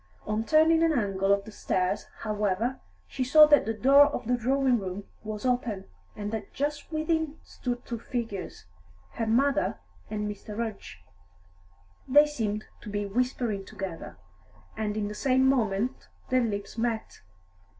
On 0.25 0.43
turning 0.43 0.81
an 0.81 0.93
angle 0.97 1.31
of 1.31 1.45
the 1.45 1.51
stairs, 1.51 2.07
however, 2.21 2.79
she 3.07 3.23
saw 3.23 3.45
that 3.45 3.67
the 3.67 3.73
door 3.75 4.07
of 4.07 4.25
the 4.25 4.35
drawing 4.35 4.79
room 4.79 5.03
was 5.23 5.45
open, 5.45 5.85
and 6.15 6.31
that 6.31 6.55
just 6.55 6.91
within 6.91 7.37
stood 7.43 7.85
two 7.85 7.99
figures 7.99 8.65
her 9.11 9.27
mother 9.27 9.77
and 10.09 10.27
Mr. 10.27 10.57
Rudge. 10.57 11.03
They 12.07 12.25
seemed 12.25 12.65
to 12.81 12.89
be 12.89 13.05
whispering 13.05 13.63
together, 13.63 14.17
and 14.75 14.97
in 14.97 15.07
the 15.07 15.13
same 15.13 15.47
moment 15.47 16.07
their 16.29 16.41
lips 16.43 16.79
met. 16.79 17.21